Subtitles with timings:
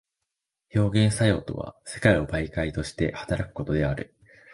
[0.73, 4.15] 表現作用とは世界を媒介として働くことである。